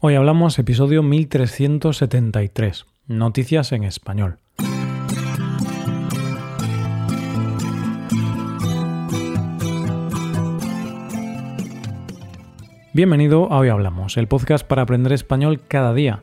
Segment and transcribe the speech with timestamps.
[0.00, 4.38] Hoy hablamos episodio 1373, Noticias en Español.
[12.92, 16.22] Bienvenido a Hoy Hablamos, el podcast para aprender español cada día.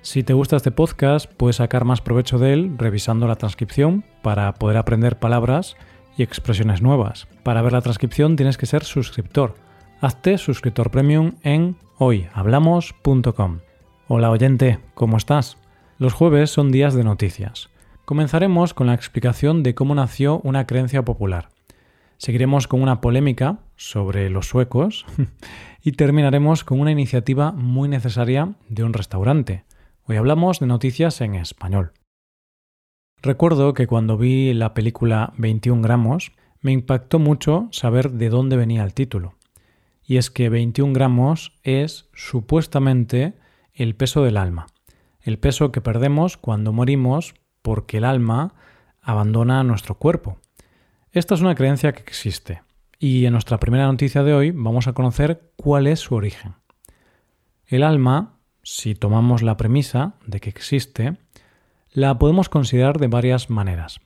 [0.00, 4.54] Si te gusta este podcast, puedes sacar más provecho de él revisando la transcripción para
[4.54, 5.76] poder aprender palabras
[6.16, 7.28] y expresiones nuevas.
[7.42, 9.56] Para ver la transcripción tienes que ser suscriptor.
[10.02, 13.58] Hazte suscriptor premium en hoyhablamos.com.
[14.08, 15.58] Hola oyente, ¿cómo estás?
[15.98, 17.68] Los jueves son días de noticias.
[18.06, 21.50] Comenzaremos con la explicación de cómo nació una creencia popular.
[22.16, 25.04] Seguiremos con una polémica sobre los suecos
[25.82, 29.64] y terminaremos con una iniciativa muy necesaria de un restaurante.
[30.06, 31.92] Hoy hablamos de noticias en español.
[33.20, 36.32] Recuerdo que cuando vi la película 21 gramos,
[36.62, 39.34] me impactó mucho saber de dónde venía el título
[40.10, 43.38] y es que 21 gramos es supuestamente
[43.72, 44.66] el peso del alma,
[45.20, 48.54] el peso que perdemos cuando morimos porque el alma
[49.00, 50.40] abandona nuestro cuerpo.
[51.12, 52.64] Esta es una creencia que existe
[52.98, 56.56] y en nuestra primera noticia de hoy vamos a conocer cuál es su origen.
[57.64, 61.18] El alma, si tomamos la premisa de que existe,
[61.88, 64.00] la podemos considerar de varias maneras.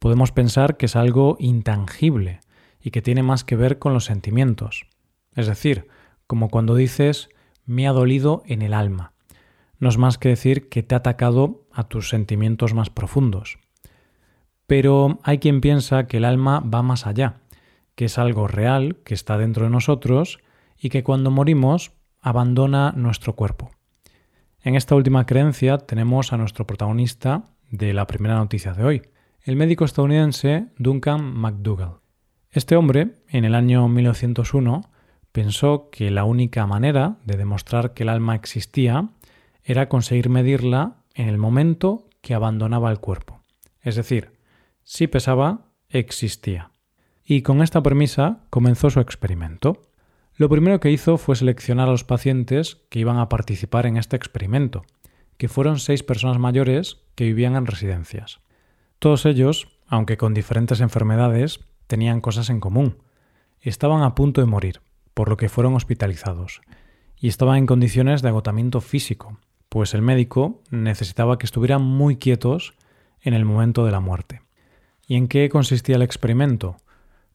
[0.00, 2.40] Podemos pensar que es algo intangible
[2.80, 4.88] y que tiene más que ver con los sentimientos,
[5.34, 5.88] es decir,
[6.26, 7.28] como cuando dices
[7.64, 9.12] me ha dolido en el alma.
[9.78, 13.58] No es más que decir que te ha atacado a tus sentimientos más profundos.
[14.66, 17.40] Pero hay quien piensa que el alma va más allá,
[17.94, 20.40] que es algo real, que está dentro de nosotros
[20.78, 23.70] y que cuando morimos abandona nuestro cuerpo.
[24.60, 29.02] En esta última creencia tenemos a nuestro protagonista de la primera noticia de hoy,
[29.42, 32.00] el médico estadounidense Duncan McDougall.
[32.50, 34.82] Este hombre, en el año 1901,
[35.38, 39.10] pensó que la única manera de demostrar que el alma existía
[39.62, 43.40] era conseguir medirla en el momento que abandonaba el cuerpo.
[43.80, 44.32] Es decir,
[44.82, 46.72] si pesaba, existía.
[47.24, 49.82] Y con esta premisa comenzó su experimento.
[50.34, 54.16] Lo primero que hizo fue seleccionar a los pacientes que iban a participar en este
[54.16, 54.86] experimento,
[55.36, 58.40] que fueron seis personas mayores que vivían en residencias.
[58.98, 62.98] Todos ellos, aunque con diferentes enfermedades, tenían cosas en común.
[63.60, 64.80] Estaban a punto de morir
[65.18, 66.60] por lo que fueron hospitalizados,
[67.16, 69.36] y estaban en condiciones de agotamiento físico,
[69.68, 72.74] pues el médico necesitaba que estuvieran muy quietos
[73.20, 74.42] en el momento de la muerte.
[75.08, 76.76] ¿Y en qué consistía el experimento?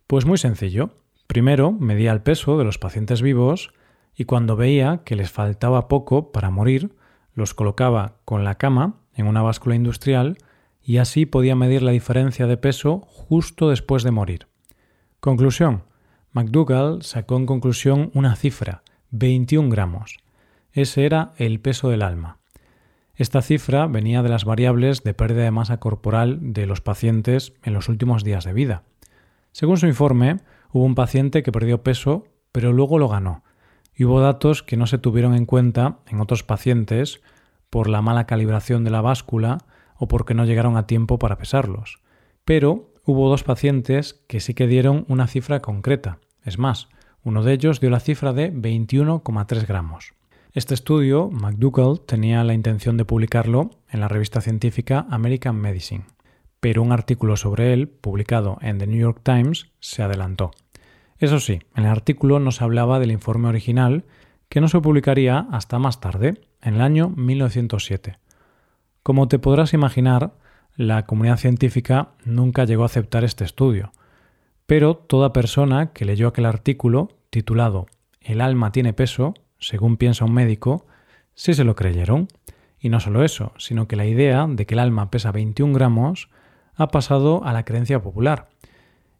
[0.07, 0.91] Pues muy sencillo.
[1.27, 3.73] Primero medía el peso de los pacientes vivos
[4.15, 6.95] y cuando veía que les faltaba poco para morir,
[7.33, 10.38] los colocaba con la cama en una báscula industrial
[10.81, 14.47] y así podía medir la diferencia de peso justo después de morir.
[15.19, 15.83] Conclusión.
[16.33, 20.17] McDougall sacó en conclusión una cifra, 21 gramos.
[20.71, 22.39] Ese era el peso del alma.
[23.13, 27.73] Esta cifra venía de las variables de pérdida de masa corporal de los pacientes en
[27.73, 28.81] los últimos días de vida.
[29.51, 30.39] Según su informe,
[30.71, 33.44] hubo un paciente que perdió peso, pero luego lo ganó,
[33.94, 37.21] y hubo datos que no se tuvieron en cuenta en otros pacientes
[37.69, 39.59] por la mala calibración de la báscula
[39.97, 42.00] o porque no llegaron a tiempo para pesarlos.
[42.44, 46.19] Pero hubo dos pacientes que sí que dieron una cifra concreta.
[46.44, 46.90] Es más,
[47.24, 50.14] uno de ellos dio la cifra de 21,3 gramos.
[50.53, 56.06] Este estudio, McDougall tenía la intención de publicarlo en la revista científica American Medicine,
[56.59, 60.52] pero un artículo sobre él, publicado en The New York Times, se adelantó.
[61.18, 64.06] Eso sí, en el artículo no se hablaba del informe original,
[64.47, 68.19] que no se publicaría hasta más tarde, en el año 1907.
[69.02, 70.36] Como te podrás imaginar,
[70.75, 73.91] la comunidad científica nunca llegó a aceptar este estudio,
[74.66, 77.88] pero toda persona que leyó aquel artículo titulado
[78.22, 80.85] El alma tiene peso, según piensa un médico,
[81.35, 82.28] sí se lo creyeron.
[82.79, 86.29] Y no solo eso, sino que la idea de que el alma pesa 21 gramos
[86.75, 88.50] ha pasado a la creencia popular.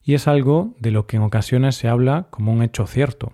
[0.04, 3.32] Y es algo de lo que en ocasiones se habla como un hecho cierto.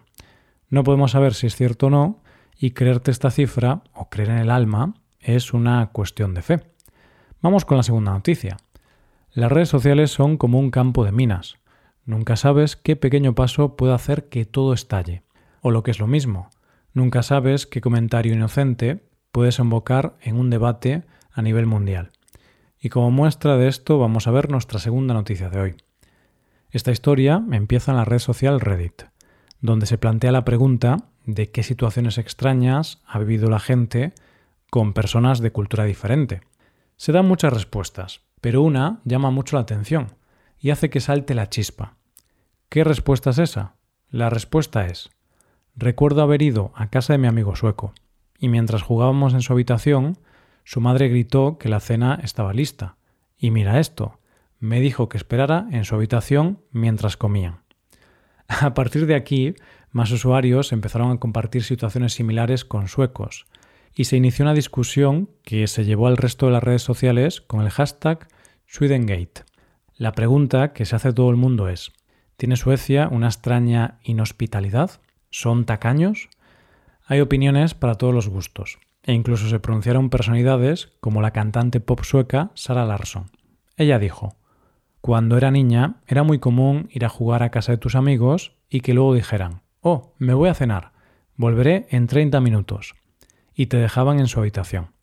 [0.69, 2.21] No podemos saber si es cierto o no,
[2.59, 6.59] y creerte esta cifra o creer en el alma es una cuestión de fe.
[7.41, 8.57] Vamos con la segunda noticia.
[9.31, 11.55] Las redes sociales son como un campo de minas.
[12.03, 15.23] Nunca sabes qué pequeño paso puede hacer que todo estalle.
[15.61, 16.49] O lo que es lo mismo,
[16.93, 22.11] nunca sabes qué comentario inocente puede desembocar en un debate a nivel mundial.
[22.77, 25.75] Y como muestra de esto vamos a ver nuestra segunda noticia de hoy.
[26.71, 29.03] Esta historia empieza en la red social Reddit,
[29.61, 34.11] donde se plantea la pregunta de qué situaciones extrañas ha vivido la gente
[34.69, 36.41] con personas de cultura diferente.
[36.99, 40.17] Se dan muchas respuestas, pero una llama mucho la atención
[40.59, 41.95] y hace que salte la chispa.
[42.67, 43.77] ¿Qué respuesta es esa?
[44.09, 45.09] La respuesta es,
[45.77, 47.93] recuerdo haber ido a casa de mi amigo sueco,
[48.37, 50.17] y mientras jugábamos en su habitación,
[50.65, 52.97] su madre gritó que la cena estaba lista.
[53.37, 54.19] Y mira esto,
[54.59, 57.63] me dijo que esperara en su habitación mientras comían.
[58.49, 59.55] A partir de aquí,
[59.91, 63.45] más usuarios empezaron a compartir situaciones similares con suecos,
[63.95, 67.61] y se inició una discusión que se llevó al resto de las redes sociales con
[67.61, 68.27] el hashtag
[68.65, 69.43] Swedengate.
[69.95, 71.91] La pregunta que se hace todo el mundo es,
[72.37, 75.01] ¿tiene Suecia una extraña inhospitalidad?
[75.29, 76.29] ¿Son tacaños?
[77.05, 82.03] Hay opiniones para todos los gustos, e incluso se pronunciaron personalidades como la cantante pop
[82.03, 83.31] sueca Sara Larsson.
[83.75, 84.35] Ella dijo,
[85.01, 88.81] cuando era niña era muy común ir a jugar a casa de tus amigos y
[88.81, 90.91] que luego dijeran, oh, me voy a cenar,
[91.35, 92.95] volveré en 30 minutos,
[93.59, 94.93] y te dejaban en su habitación.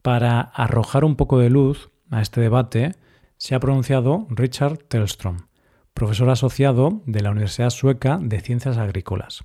[0.00, 2.94] Para arrojar un poco de luz a este debate,
[3.36, 5.48] se ha pronunciado Richard Tellström,
[5.92, 9.44] profesor asociado de la Universidad Sueca de Ciencias Agrícolas.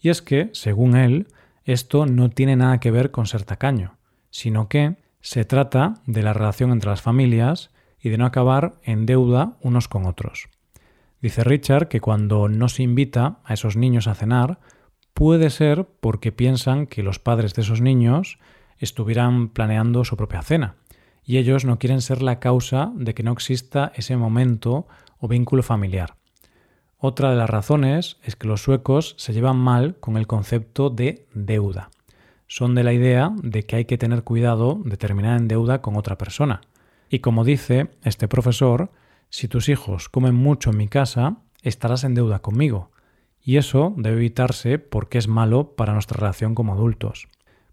[0.00, 1.28] Y es que, según él,
[1.62, 3.98] esto no tiene nada que ver con ser tacaño,
[4.30, 7.70] sino que se trata de la relación entre las familias
[8.00, 10.48] y de no acabar en deuda unos con otros.
[11.22, 14.58] Dice Richard que cuando no se invita a esos niños a cenar,
[15.14, 18.38] puede ser porque piensan que los padres de esos niños
[18.78, 20.74] estuvieran planeando su propia cena,
[21.24, 24.86] y ellos no quieren ser la causa de que no exista ese momento
[25.18, 26.16] o vínculo familiar.
[26.98, 31.26] Otra de las razones es que los suecos se llevan mal con el concepto de
[31.32, 31.90] deuda.
[32.46, 35.96] Son de la idea de que hay que tener cuidado de terminar en deuda con
[35.96, 36.60] otra persona,
[37.08, 38.90] y como dice este profesor,
[39.30, 42.90] si tus hijos comen mucho en mi casa, estarás en deuda conmigo.
[43.44, 47.28] Y eso debe evitarse porque es malo para nuestra relación como adultos.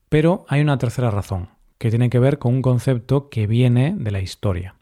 [0.10, 4.12] Pero hay una tercera razón, que tiene que ver con un concepto que viene de
[4.12, 4.76] la historia.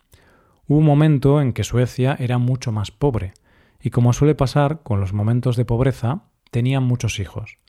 [0.67, 3.33] Hubo un momento en que Suecia era mucho más pobre,
[3.79, 7.59] y como suele pasar con los momentos de pobreza, tenían muchos hijos.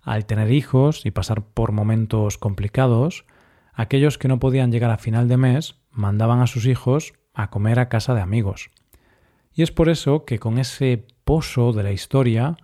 [0.00, 3.26] Al tener hijos y pasar por momentos complicados,
[3.74, 7.80] aquellos que no podían llegar a final de mes mandaban a sus hijos a comer
[7.80, 8.70] a casa de amigos.
[9.54, 12.56] Y es por eso que con ese pozo de la historia,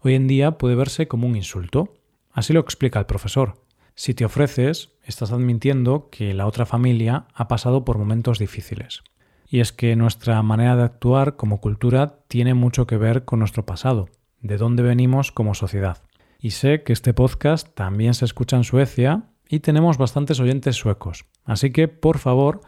[0.00, 1.94] hoy en día puede verse como un insulto.
[2.32, 3.56] Así lo explica el profesor.
[3.94, 9.02] Si te ofreces, estás admitiendo que la otra familia ha pasado por momentos difíciles.
[9.46, 13.64] Y es que nuestra manera de actuar como cultura tiene mucho que ver con nuestro
[13.64, 14.08] pasado,
[14.40, 16.02] de dónde venimos como sociedad.
[16.40, 21.24] Y sé que este podcast también se escucha en Suecia y tenemos bastantes oyentes suecos.
[21.44, 22.62] Así que, por favor,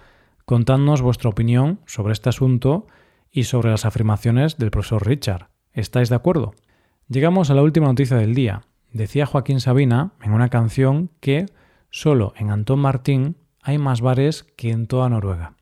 [0.44, 2.86] contadnos vuestra opinión sobre este asunto
[3.30, 5.48] y sobre las afirmaciones del profesor Richard.
[5.72, 6.54] ¿Estáis de acuerdo?
[7.08, 8.62] Llegamos a la última noticia del día.
[8.92, 11.46] Decía Joaquín Sabina en una canción que
[11.90, 15.54] solo en Antón Martín hay más bares que en toda Noruega.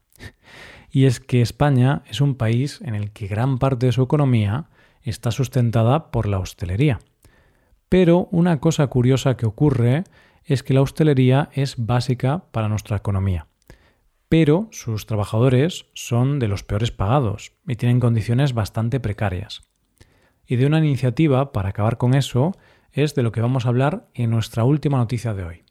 [0.90, 4.66] Y es que España es un país en el que gran parte de su economía
[5.02, 7.00] está sustentada por la hostelería.
[7.88, 10.04] Pero una cosa curiosa que ocurre
[10.44, 13.46] es que la hostelería es básica para nuestra economía.
[14.28, 19.62] Pero sus trabajadores son de los peores pagados y tienen condiciones bastante precarias.
[20.46, 22.52] Y de una iniciativa para acabar con eso
[22.92, 25.62] es de lo que vamos a hablar en nuestra última noticia de hoy.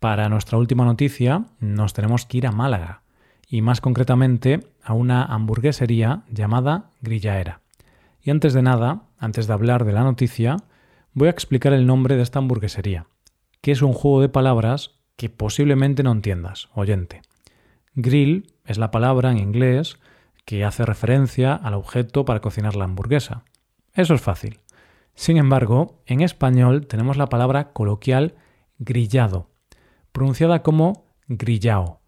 [0.00, 3.02] Para nuestra última noticia nos tenemos que ir a Málaga,
[3.48, 7.60] y más concretamente a una hamburguesería llamada Grillaera.
[8.22, 10.56] Y antes de nada, antes de hablar de la noticia,
[11.12, 13.06] voy a explicar el nombre de esta hamburguesería
[13.64, 17.22] que es un juego de palabras que posiblemente no entiendas, oyente.
[17.94, 19.98] Grill es la palabra en inglés
[20.44, 23.44] que hace referencia al objeto para cocinar la hamburguesa.
[23.92, 24.60] Eso es fácil.
[25.14, 28.34] Sin embargo, en español tenemos la palabra coloquial
[28.78, 29.48] grillado,
[30.10, 32.00] pronunciada como grillao,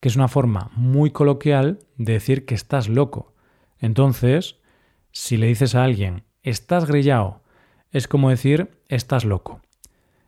[0.00, 3.34] que es una forma muy coloquial de decir que estás loco.
[3.78, 4.56] Entonces,
[5.12, 7.42] si le dices a alguien estás grillao,
[7.90, 9.60] es como decir estás loco.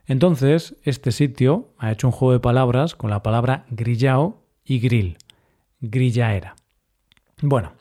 [0.07, 5.17] Entonces, este sitio ha hecho un juego de palabras con la palabra grillao y grill,
[5.81, 6.55] grillaera.
[7.41, 7.73] Bueno,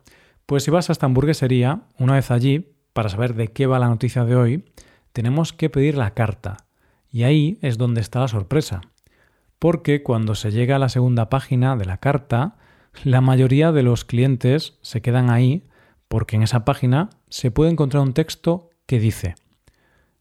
[0.46, 3.90] pues si vas a esta hamburguesería, una vez allí, para saber de qué va la
[3.90, 4.66] noticia de hoy,
[5.12, 6.58] tenemos que pedir la carta.
[7.12, 8.82] Y ahí es donde está la sorpresa.
[9.60, 12.56] Porque cuando se llega a la segunda página de la carta,
[13.04, 15.68] la mayoría de los clientes se quedan ahí
[16.08, 19.36] porque en esa página se puede encontrar un texto que dice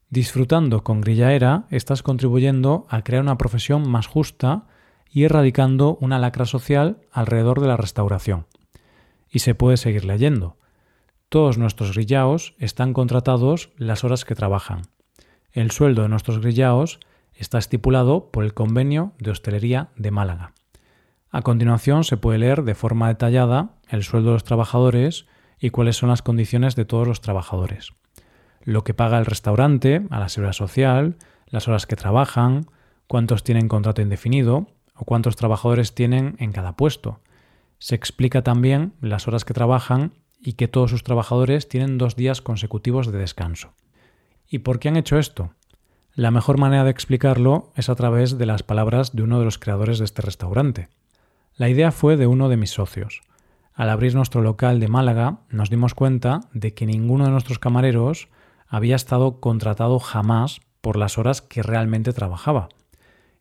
[0.09, 4.67] Disfrutando con Grillaera estás contribuyendo a crear una profesión más justa
[5.11, 8.47] y erradicando una lacra social alrededor de la restauración.
[9.29, 10.57] Y se puede seguir leyendo.
[11.29, 14.83] Todos nuestros grillaos están contratados las horas que trabajan.
[15.51, 16.99] El sueldo de nuestros grillaos
[17.33, 20.53] está estipulado por el Convenio de Hostelería de Málaga.
[21.29, 25.25] A continuación se puede leer de forma detallada el sueldo de los trabajadores
[25.59, 27.91] y cuáles son las condiciones de todos los trabajadores
[28.67, 32.65] lo que paga el restaurante a la seguridad social, las horas que trabajan,
[33.07, 34.67] cuántos tienen contrato indefinido
[34.97, 37.19] o cuántos trabajadores tienen en cada puesto.
[37.79, 42.41] Se explica también las horas que trabajan y que todos sus trabajadores tienen dos días
[42.41, 43.73] consecutivos de descanso.
[44.49, 45.51] ¿Y por qué han hecho esto?
[46.13, 49.59] La mejor manera de explicarlo es a través de las palabras de uno de los
[49.59, 50.89] creadores de este restaurante.
[51.55, 53.21] La idea fue de uno de mis socios.
[53.73, 58.29] Al abrir nuestro local de Málaga nos dimos cuenta de que ninguno de nuestros camareros
[58.67, 62.69] había estado contratado jamás por las horas que realmente trabajaba.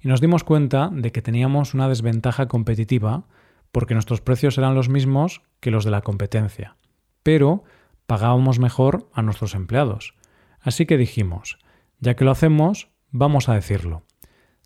[0.01, 3.25] Y nos dimos cuenta de que teníamos una desventaja competitiva
[3.73, 6.77] porque nuestros precios eran los mismos que los de la competencia,
[7.23, 7.65] pero
[8.07, 10.15] pagábamos mejor a nuestros empleados.
[10.61, 11.59] Así que dijimos,
[12.01, 14.03] ya que lo hacemos, vamos a decirlo.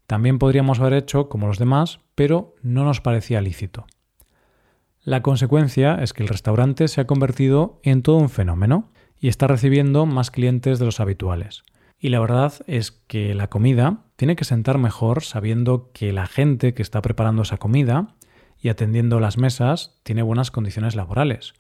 [0.07, 3.87] También podríamos haber hecho como los demás, pero no nos parecía lícito.
[5.03, 9.47] La consecuencia es que el restaurante se ha convertido en todo un fenómeno y está
[9.47, 11.63] recibiendo más clientes de los habituales.
[12.01, 16.73] Y la verdad es que la comida tiene que sentar mejor sabiendo que la gente
[16.73, 18.15] que está preparando esa comida
[18.59, 21.53] y atendiendo las mesas tiene buenas condiciones laborales.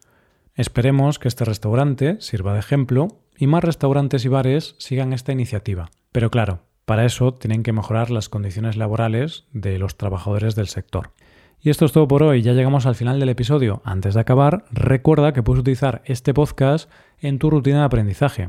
[0.54, 5.90] Esperemos que este restaurante sirva de ejemplo y más restaurantes y bares sigan esta iniciativa.
[6.11, 11.12] Pero claro, para eso tienen que mejorar las condiciones laborales de los trabajadores del sector.
[11.61, 13.82] Y esto es todo por hoy, ya llegamos al final del episodio.
[13.85, 18.49] Antes de acabar, recuerda que puedes utilizar este podcast en tu rutina de aprendizaje